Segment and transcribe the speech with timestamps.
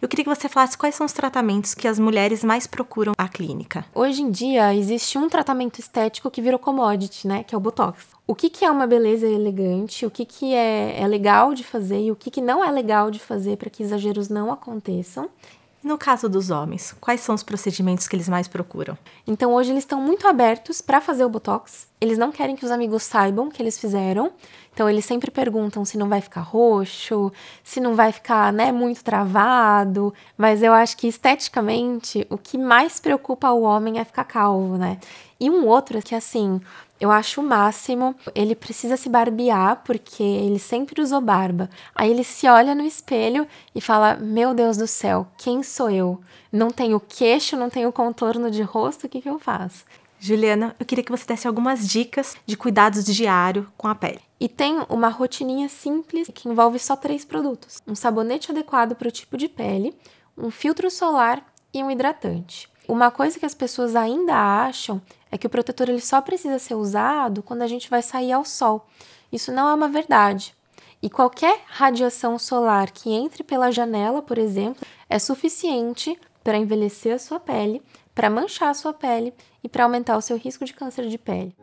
[0.00, 3.28] Eu queria que você falasse quais são os tratamentos que as mulheres mais procuram à
[3.28, 3.84] clínica.
[3.94, 7.42] Hoje em dia existe um tratamento estético que virou commodity, né?
[7.42, 8.06] Que é o Botox.
[8.26, 12.00] O que, que é uma beleza elegante, o que, que é, é legal de fazer
[12.02, 15.28] e o que, que não é legal de fazer para que exageros não aconteçam.
[15.86, 18.98] No caso dos homens, quais são os procedimentos que eles mais procuram?
[19.24, 21.86] Então hoje eles estão muito abertos para fazer o botox.
[22.00, 24.32] Eles não querem que os amigos saibam que eles fizeram.
[24.74, 27.32] Então eles sempre perguntam se não vai ficar roxo,
[27.62, 32.98] se não vai ficar, né, muito travado, mas eu acho que esteticamente o que mais
[32.98, 34.98] preocupa o homem é ficar calvo, né?
[35.38, 36.60] E um outro é que assim,
[37.00, 38.14] eu acho o máximo.
[38.34, 41.68] Ele precisa se barbear porque ele sempre usou barba.
[41.94, 46.20] Aí ele se olha no espelho e fala: Meu Deus do céu, quem sou eu?
[46.50, 49.84] Não tenho queixo, não tenho contorno de rosto, o que, que eu faço?
[50.18, 54.20] Juliana, eu queria que você desse algumas dicas de cuidados diário com a pele.
[54.40, 59.12] E tem uma rotininha simples que envolve só três produtos: um sabonete adequado para o
[59.12, 59.94] tipo de pele,
[60.36, 62.68] um filtro solar e um hidratante.
[62.88, 66.74] Uma coisa que as pessoas ainda acham é que o protetor ele só precisa ser
[66.74, 68.86] usado quando a gente vai sair ao sol.
[69.32, 70.54] Isso não é uma verdade.
[71.02, 77.18] E qualquer radiação solar que entre pela janela, por exemplo, é suficiente para envelhecer a
[77.18, 77.82] sua pele,
[78.14, 81.54] para manchar a sua pele e para aumentar o seu risco de câncer de pele.